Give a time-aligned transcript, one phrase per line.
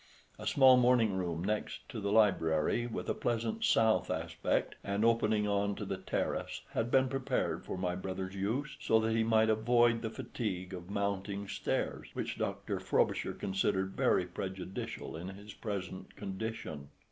[0.39, 5.47] A small morning room next to the library, with a pleasant south aspect and opening
[5.47, 9.51] on to the terrace, had been prepared for my brother's use, so that he might
[9.51, 12.79] avoid the fatigue of mounting stairs, which Dr.
[12.79, 16.89] Frobisher considered very prejudicial in his present condition.